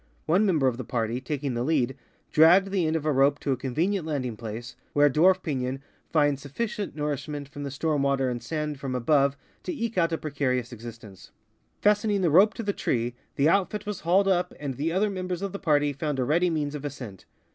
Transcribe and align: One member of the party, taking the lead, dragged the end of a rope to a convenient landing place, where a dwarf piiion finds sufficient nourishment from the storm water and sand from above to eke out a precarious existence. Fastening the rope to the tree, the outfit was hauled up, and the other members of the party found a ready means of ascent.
One 0.25 0.47
member 0.47 0.65
of 0.67 0.77
the 0.77 0.83
party, 0.83 1.21
taking 1.21 1.53
the 1.53 1.61
lead, 1.61 1.95
dragged 2.31 2.71
the 2.71 2.87
end 2.87 2.95
of 2.95 3.05
a 3.05 3.11
rope 3.11 3.37
to 3.41 3.51
a 3.51 3.55
convenient 3.55 4.03
landing 4.03 4.35
place, 4.35 4.75
where 4.93 5.05
a 5.05 5.11
dwarf 5.11 5.43
piiion 5.43 5.79
finds 6.09 6.41
sufficient 6.41 6.95
nourishment 6.95 7.47
from 7.47 7.61
the 7.61 7.69
storm 7.69 8.01
water 8.01 8.27
and 8.27 8.41
sand 8.41 8.79
from 8.79 8.95
above 8.95 9.37
to 9.61 9.71
eke 9.71 9.99
out 9.99 10.11
a 10.11 10.17
precarious 10.17 10.71
existence. 10.73 11.29
Fastening 11.83 12.21
the 12.21 12.31
rope 12.31 12.55
to 12.55 12.63
the 12.63 12.73
tree, 12.73 13.13
the 13.35 13.47
outfit 13.47 13.85
was 13.85 13.99
hauled 13.99 14.27
up, 14.27 14.55
and 14.59 14.73
the 14.73 14.91
other 14.91 15.11
members 15.11 15.43
of 15.43 15.51
the 15.51 15.59
party 15.59 15.93
found 15.93 16.17
a 16.17 16.23
ready 16.23 16.49
means 16.49 16.73
of 16.73 16.83
ascent. 16.83 17.25